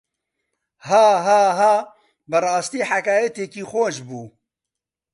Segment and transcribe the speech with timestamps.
[0.89, 1.75] هاهاها
[2.29, 4.27] بەڕاستی حەکایەتێکی خۆش بوو.